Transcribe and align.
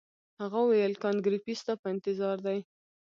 هغه 0.41 0.57
وویل 0.63 0.93
کانت 1.01 1.19
ګریفي 1.25 1.53
ستا 1.61 1.73
په 1.81 1.87
انتظار 1.93 2.37
دی. 2.45 2.59